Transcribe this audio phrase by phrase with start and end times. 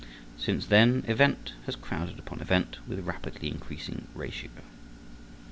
[0.35, 4.49] Since then event has crowded upon event with rapidly increasing ratio.